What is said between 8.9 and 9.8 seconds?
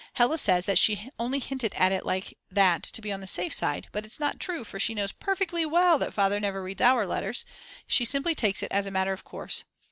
matter of course.